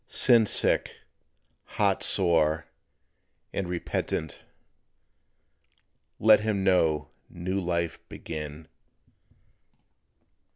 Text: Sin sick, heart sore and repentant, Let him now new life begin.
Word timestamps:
Sin 0.07 0.47
sick, 0.47 0.95
heart 1.77 2.01
sore 2.01 2.65
and 3.53 3.69
repentant, 3.69 4.43
Let 6.17 6.39
him 6.39 6.63
now 6.63 7.09
new 7.29 7.59
life 7.59 7.99
begin. 8.09 8.67